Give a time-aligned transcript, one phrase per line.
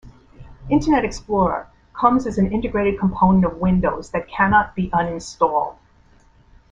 [0.67, 5.75] Internet Explorer comes as an integrated component of Windows that cannot be uninstalled.